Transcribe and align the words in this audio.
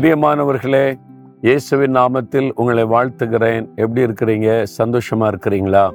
பிரியமானவர்களே 0.00 0.98
இயேசுவின் 1.40 1.94
நாமத்தில் 1.94 2.50
உங்களை 2.54 2.82
வாழ்த்துகிறேன். 2.84 3.74
எப்படி 3.74 4.02
இருக்கிறீங்க? 4.04 4.66
சந்தோஷமா 4.78 5.34
இருக்கிறீங்களா? 5.34 5.90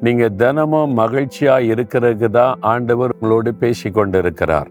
நீங்க 0.00 0.28
தினமும் 0.28 0.98
மகிழ்ச்சியா 0.98 1.56
இருக்கிறதுக்கு 1.70 2.30
தான் 2.30 2.56
ஆண்டவர் 2.60 3.10
உங்களோடு 3.14 3.54
பேசி 3.54 3.90
கொண்டு 3.90 4.18
இருக்கிறார் 4.18 4.68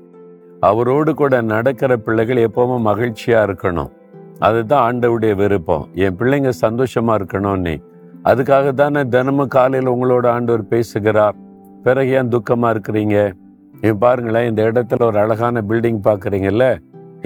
அவரோடு 0.60 1.14
கூட 1.14 1.42
நடக்கிற 1.42 1.98
பிள்ளைகள் 1.98 2.38
எப்பவும் 2.38 2.86
மகிழ்ச்சியா 2.90 3.40
இருக்கணும். 3.48 3.92
அதுதான் 4.40 4.84
ஆண்டவுடைய 4.88 5.36
விருப்பம். 5.36 5.88
என் 5.94 6.16
பிள்ளைங்க 6.16 6.52
சந்தோஷமா 6.62 7.18
இருக்கணும்னு 7.22 7.82
அதுக்காக 8.24 8.74
தானே 8.74 9.04
தினமும் 9.04 9.48
காலையில் 9.48 9.92
உங்களோட 9.92 10.28
ஆண்டவர் 10.28 10.68
பேசுகிறார். 10.68 11.36
பிறகு 11.84 12.12
ஏன் 12.12 12.28
துக்கமா 12.28 12.78
இருக்கிறீங்க? 12.78 13.34
இங்க 13.74 13.94
பாருங்களேன் 14.00 14.50
இந்த 14.50 14.72
இடத்துல 14.72 15.06
ஒரு 15.06 15.20
அழகான 15.20 15.64
பில்டிங் 15.70 16.00
பார்க்குறீங்கல்ல? 16.04 16.78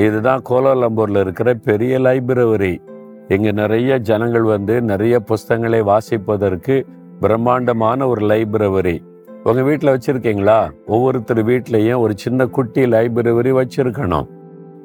இதுதான் 0.04 0.42
கோலாலம்பூர்ல 0.50 1.20
இருக்கிற 1.20 1.54
பெரிய 1.54 2.00
லைப்ரரி. 2.00 2.82
இங்க 3.28 3.52
நிறைய 3.52 3.98
ஜனங்கள் 4.00 4.42
வந்து 4.42 4.82
நிறைய 4.82 5.20
புஸ்தகங்களை 5.20 5.82
வாசிப்பதற்கு 5.82 6.76
பிரம்மாண்டமான 7.20 8.08
ஒரு 8.08 8.28
லைப்ரரி. 8.28 9.02
உங்க 9.44 9.62
வீட்டில் 9.62 9.92
வச்சிருக்கீங்களா? 9.94 10.72
ஒவ்வொருத்தர் 10.86 11.42
வீட்லயும் 11.44 12.02
ஒரு 12.06 12.14
சின்ன 12.16 12.48
குட்டி 12.48 12.86
லைப்ரரி 12.86 13.52
வச்சிருக்கணும். 13.60 14.28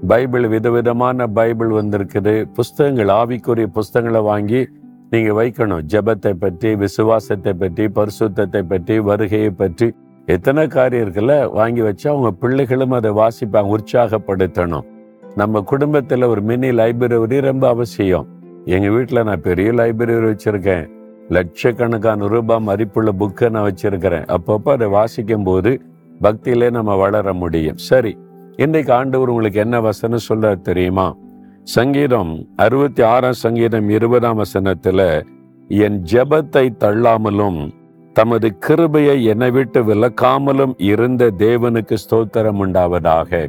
பைபிள் 0.06 0.46
விதவிதமான 0.48 1.26
பைபிள் 1.26 1.70
வந்திருக்குது. 1.70 2.44
புஸ்தகங்கள் 2.58 3.08
ஆவிக்குரிய 3.08 3.66
புஸ்தகங்களை 3.66 4.20
வாங்கி 4.20 4.68
நீங்க 5.10 5.42
வைக்கணும். 5.42 5.82
ஜெபத்தை 5.92 6.32
பற்றி 6.32 6.74
விசுவாசத்தை 6.74 7.52
பற்றி 7.52 7.86
பரிசுத்தத்தை 7.88 8.62
பற்றி 8.62 8.98
வருகையை 8.98 9.50
பற்றி. 9.50 9.94
எத்தனை 10.26 10.66
காரியம் 10.66 11.04
இருக்குல்ல 11.04 11.50
வாங்கி 11.52 11.82
வச்சா 11.82 12.06
அவங்க 12.06 12.30
பிள்ளைகளும் 12.30 12.90
அதை 12.90 13.10
வாசிப்பாங்க 13.10 13.78
உற்சாகப்படுத்தணும். 13.78 14.86
நம்ம 15.36 15.60
குடும்பத்தில் 15.60 16.22
ஒரு 16.22 16.42
மினி 16.42 16.70
லைப்ரரி 16.70 17.40
ரொம்ப 17.40 17.68
அவசியம். 17.68 18.26
எங்கள் 18.64 18.90
வீட்டில் 18.90 19.22
நான் 19.22 19.40
பெரிய 19.40 19.70
லைப்ரரி 19.70 20.36
வச்சுருக்கேன். 20.36 20.88
லட்சக்கணக்கான 21.28 22.26
ரூபாய் 22.26 22.60
மதிப்புள்ள 22.60 23.12
புக்கை 23.18 23.50
நான் 23.50 23.72
வச்சுருக்கிறேன். 23.72 24.36
அப்பப்போ 24.36 24.68
அதை 24.70 24.88
வாசிக்கும் 24.88 25.42
போது 25.42 25.80
பக்தியிலே 26.22 26.70
நம்ம 26.70 26.94
வளர 26.94 27.32
முடியும். 27.32 27.76
சரி 27.76 28.18
இன்றைக்கு 28.56 28.92
ஆண்டவர் 28.92 29.28
உங்களுக்கு 29.28 29.60
என்ன 29.60 29.80
வசனம் 29.80 30.18
சொல்ல 30.18 30.54
தெரியுமா? 30.54 31.16
சங்கீதம் 31.62 32.46
அறுபத்தி 32.56 33.02
ஆறாம் 33.02 33.32
சங்கீதம் 33.32 33.88
இருபதாம் 33.88 34.36
வசனத்தில் 34.36 35.24
என் 35.68 36.02
ஜெபத்தை 36.12 36.74
தள்ளாமலும் 36.78 37.70
தமது 38.12 38.56
கிருபையை 38.58 39.24
என்னை 39.24 39.50
விட்டு 39.50 39.84
விலக்காமலும் 39.84 40.72
இருந்த 40.76 41.30
தேவனுக்கு 41.38 41.96
ஸ்தோத்திரம் 42.10 42.60
உண்டாவதாக. 42.66 43.48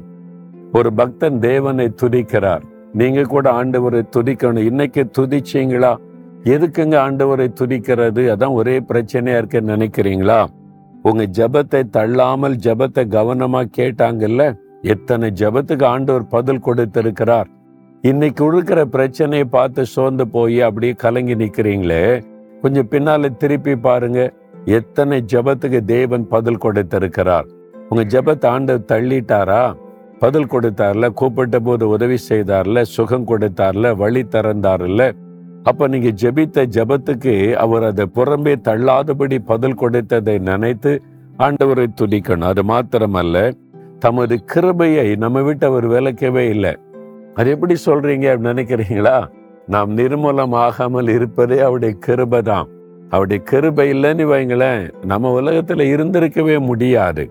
ஒரு 0.74 0.94
பக்தன் 0.94 1.40
தேவனை 1.40 1.94
துதிக்கிறார். 2.02 2.62
நீங்க 2.94 3.22
கூட 3.24 3.52
ஆண்டவரை 3.52 4.02
துதிக்கணும். 4.16 4.58
இன்னைக்கு 4.58 5.10
துதிச்சீங்களா? 5.18 5.96
எதுக்குங்க 6.44 6.96
ஆண்டவரை 7.06 7.48
துதிக்கிறது? 7.60 8.36
அதான் 8.36 8.54
ஒரே 8.54 8.80
பிரச்சனையா 8.80 9.38
இருக்குன்னு 9.38 9.76
நினைக்கிறீங்களா? 9.76 10.46
உங்க 11.04 11.24
ஜெபத்தை 11.24 11.84
தள்ளாமல் 11.98 12.56
ஜெபத்தை 12.64 13.06
கவனமா 13.18 13.64
கேட்டாங்கல்ல? 13.78 14.58
எத்தனை 14.82 15.32
ஜெபத்துக்கு 15.36 15.84
ஆண்டவர் 15.84 16.28
பதில் 16.28 16.60
கொடுத்திருக்கிறார்? 16.60 17.48
இன்னைக்கு 18.02 18.46
இருக்கிற 18.46 18.86
பிரச்சனையை 18.86 19.46
பார்த்து 19.46 19.86
சோர்ந்து 19.86 20.28
போய் 20.28 20.62
அப்படியே 20.62 20.94
கலங்கி 20.94 21.36
நிக்கிறீங்களே. 21.36 22.22
கொஞ்சம் 22.62 22.90
பின்னால 22.90 23.38
திருப்பி 23.38 23.76
பாருங்க. 23.76 24.34
எத்தனை 24.66 25.24
ஜெபத்துக்கு 25.34 25.86
தேவன் 25.86 26.28
பதில் 26.28 26.58
கொடுத்திருக்கிறார்? 26.58 27.46
உங்க 27.90 28.04
ஜெபத்தை 28.04 28.46
ஆண்டவர் 28.46 28.90
தள்ளிட்டாரா? 28.92 29.76
பதில் 30.22 30.52
கொடுத்தார்ல 30.52 31.10
கூப்பிட்ட 31.10 31.60
போது 31.60 31.88
உதவி 31.88 32.18
செய்தார்ல 32.30 32.82
சுகம் 32.82 33.28
கொடுத்தார்ல 33.28 33.96
வழி 33.96 34.22
திறந்தார்ல. 34.24 35.12
அப்ப 35.64 35.88
நீங்க 35.88 36.10
ஜெபித்த 36.22 36.66
ஜெபத்துக்கு 36.76 37.54
அவர் 37.54 37.84
அதை 37.84 38.06
புறம்பே 38.16 38.54
தள்ளாதபடி 38.68 39.40
பதில் 39.52 39.80
கொடுத்ததை 39.82 40.40
நினைத்து 40.40 40.92
ஆண்டவரை 41.38 41.88
துதிக்கணும். 42.02 42.50
அது 42.52 42.64
மாத்திரமல்ல 42.64 43.52
தமது 44.00 44.36
கிருபையை 44.46 45.16
நம்ம 45.16 45.42
விட்டு 45.42 45.66
அவர் 45.68 45.88
விளக்கவே 45.88 46.50
இல்லை. 46.50 46.74
அது 47.36 47.50
எப்படி 47.50 47.76
சொல்றீங்க 47.86 48.26
அப்படின்னு 48.32 48.54
நினைக்கிறீங்களா? 48.54 49.18
நாம் 49.68 49.98
நிர்மூலம் 49.98 50.56
ஆகாமல் 50.66 51.08
இருப்பதே 51.08 51.60
அவருடைய 51.60 51.96
கிருபை 52.00 52.42
தான். 52.42 52.68
அவருடைய 53.10 53.44
கிருபை 53.44 53.86
இல்லைன்னு 53.94 54.26
வைங்களேன் 54.34 54.84
நம்ம 55.06 55.42
உலகத்துல 55.42 55.86
இருந்திருக்கவே 55.96 56.58
முடியாது. 56.60 57.24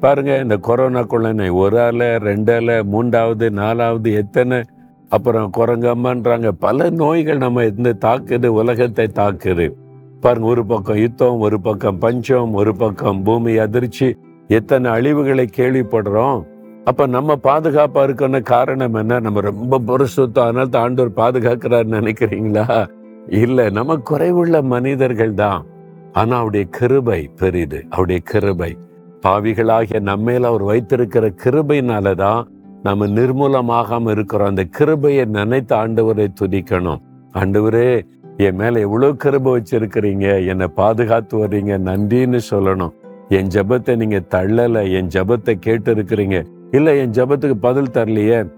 பாருங்க 0.00 0.38
இந்த 0.38 0.56
கொரோனாக்குள்ள 0.56 1.50
ஒரு 1.50 1.80
அல 1.80 2.18
ரெண்டு 2.18 2.54
அலை 2.54 2.82
மூன்றாவது 2.82 3.50
நாலாவது 3.50 4.12
எத்தனை? 4.12 4.62
அப்புறம் 5.08 5.50
குரங்கம்மான்றாங்க 5.56 6.48
பல 6.48 6.90
நோய்கள் 6.90 7.36
நம்ம 7.36 7.64
இந்த 7.64 7.96
தாக்குது 8.00 8.46
உலகத்தை 8.46 9.06
தாக்குது. 9.14 9.72
பாருங்க 10.20 10.46
ஒரு 10.46 10.66
பக்கம் 10.66 10.96
யுத்தம் 10.96 11.38
ஒரு 11.38 11.60
பக்கம் 11.60 11.98
பஞ்சம் 11.98 12.52
ஒரு 12.52 12.76
பக்கம் 12.76 13.22
பூமி 13.22 13.56
அதிர்ச்சி. 13.56 14.16
எத்தனை 14.48 14.90
அழிவுகளை 14.90 15.46
கேள்விப்படுறோம். 15.56 16.42
அப்ப 16.84 17.06
நம்ம 17.06 17.34
பாதுகாப்பா 17.42 18.06
இருக்கணும் 18.06 18.42
காரணம் 18.42 18.94
என்ன? 18.94 19.20
நம்ம 19.20 19.40
ரொம்ப 19.40 19.80
புரசுத்தம் 19.80 20.38
அதனால 20.38 20.66
ஆண்டோர் 20.66 20.76
ஆண்டவர் 20.76 21.16
பாதுகாக்கிறாருன்னு 21.16 22.00
நினைக்கிறீங்களா? 22.00 22.88
இல்ல 23.28 23.70
நம்ம 23.70 23.96
குறைவுள்ள 24.10 24.62
மனிதர்கள் 24.62 25.34
தான். 25.34 25.66
ஆனா 26.12 26.34
அவருடைய 26.34 26.66
கிருபை 26.70 27.30
பெரிது. 27.36 27.84
அவருடைய 27.90 28.20
கிருபை. 28.24 28.76
பாவிகளாகிய 29.26 30.00
நம்மேல 30.00 30.40
அவர் 30.40 30.62
வைத்திருக்கிற 30.62 31.32
கிருபையினாலதான் 31.44 32.44
நம்ம 32.82 33.06
நிர்மூலமாகாம 33.06 34.10
இருக்கிறோம். 34.10 34.48
அந்த 34.48 34.64
கிருபையை 34.64 35.24
நினைத்து 35.24 35.76
ஆண்டவரை 35.76 36.26
துதிக்கணும். 36.40 37.00
ஆண்டவரே 37.34 38.02
என் 38.36 38.54
மேல 38.54 38.80
எவ்வளவு 38.80 39.16
கிருபை 39.16 39.56
வச்சிருக்கிறீங்க. 39.56 40.46
என்னை 40.46 40.66
பாதுகாத்து 40.66 41.38
வர்றீங்க. 41.38 41.78
நன்றின்னு 41.78 42.40
சொல்லணும். 42.50 42.92
என் 43.28 43.46
ஜெபத்தை 43.46 43.96
நீங்க 43.96 44.22
தள்ளல. 44.30 44.92
என் 44.92 45.06
ஜெபத்தை 45.06 45.52
கேட்டு 45.52 45.94
இருக்கிறீங்க 45.94 46.46
இல்ல 46.70 46.94
என் 46.94 47.10
ஜெபத்துக்கு 47.10 47.54
பதில் 47.54 47.90
தரலையே. 47.92 48.50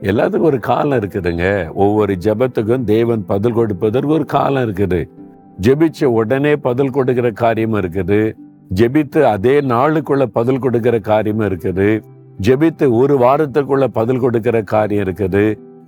எல்லாத்துக்கும் 0.00 0.40
ஒரு 0.40 0.58
காலம் 0.58 0.98
இருக்குதுங்க. 0.98 1.72
ஒவ்வொரு 1.72 2.16
ஜெபத்துக்கும் 2.24 2.84
தேவன் 2.84 3.26
பதில் 3.26 3.52
கொடுப்பதற்கு 3.52 4.08
ஒரு 4.08 4.24
காலம் 4.24 4.72
இருக்குது. 4.72 5.08
ஜெபிச்ச 5.60 6.04
உடனே 6.04 6.56
பதில் 6.56 6.90
கொடுக்கிற 6.90 7.30
காரியம் 7.30 7.74
இருக்குது. 7.74 8.36
ஜெபித்து 8.78 9.20
அதே 9.34 9.54
நாளுக்குள்ள 9.72 10.24
பதில் 10.36 10.60
கொடுக்கிற 10.64 10.96
காரியம் 11.08 11.44
இருக்குது. 11.48 11.88
ஜெபித்து 12.46 12.86
ஒரு 13.00 13.14
வாரத்துக்குள்ள 13.24 13.84
பதில் 13.98 14.22
கொடுக்கிற 14.24 14.56
காரியம் 14.72 15.04
இருக்குது. 15.06 15.44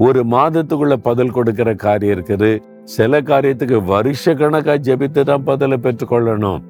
ஒரு 0.07 0.21
மாதத்துக்குள்ள 0.35 0.97
பதில் 1.09 1.35
கொடுக்கிற 1.37 1.71
காரியம் 1.85 2.15
இருக்குது. 2.17 2.51
சில 2.97 3.21
காரியத்துக்கு 3.31 3.79
வருஷ 3.93 4.35
கணக்கா 4.41 4.75
ஜெபித்து 4.89 5.23
தான் 5.31 5.47
பதிலை 5.49 5.79
பெற்றுக்கொள்ளணும். 5.87 6.61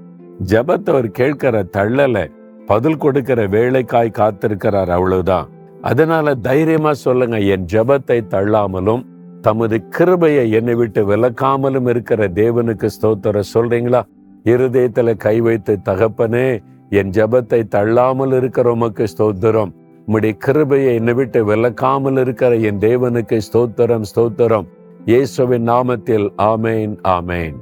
ஜபத்தை 0.52 0.92
அவர் 0.94 1.10
கேட்கிற 1.18 1.64
தள்ளல 1.76 2.24
பதில் 2.70 3.02
கொடுக்கிற 3.04 3.40
வேலைக்காய் 3.56 4.16
காத்திருக்கிறார் 4.20 4.90
அவ்வளவுதான். 4.96 5.46
அதனால 5.90 6.34
தைரியமா 6.48 6.92
சொல்லுங்க 7.06 7.36
என் 7.54 7.66
ஜெபத்தை 7.74 8.18
தள்ளாமலும் 8.34 9.04
தமது 9.46 9.76
கிருபையை 9.96 10.44
என்னை 10.58 10.74
விட்டு 10.80 11.00
விலக்காமலும் 11.10 11.88
இருக்கிற 11.92 12.20
தேவனுக்கு 12.40 12.88
ஸ்தோத்திர 12.96 13.42
சொல்றீங்களா? 13.54 14.00
இருதயத்துல 14.46 15.16
கை 15.16 15.40
வைத்து 15.40 15.78
தகப்பனே 15.84 16.48
என் 16.90 17.10
ஜெபத்தை 17.10 17.60
தள்ளாமல் 17.68 18.32
இருக்கிற 18.32 18.72
உமக்கு 18.72 19.04
ஸ்தோத்திரம். 19.18 19.72
உம்முடைய 20.06 20.36
கிருபையை 20.36 20.94
என்னை 20.94 21.14
விட்டு 21.14 21.40
விளக்காமல் 21.44 22.20
இருக்கிற 22.20 22.56
என் 22.56 22.78
தேவனுக்கு 22.78 23.40
ஸ்தோத்திரம் 23.52 24.08
ஸ்தோத்திரம். 24.14 24.66
இயேசுவின் 25.04 25.66
நாமத்தில் 25.68 26.28
ஆமேன் 26.52 26.94
ஆமேன். 27.16 27.56